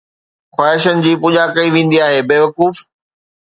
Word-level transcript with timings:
خواهشن 0.55 0.97
جي 1.03 1.13
پوڄا 1.21 1.45
ڪئي 1.55 1.69
ويندي 1.77 1.99
آهي 2.07 2.19
’بيوقوف‘ 2.29 2.75